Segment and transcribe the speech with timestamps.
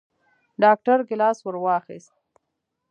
[0.63, 2.13] ډاکتر ګېلاس ورواخيست.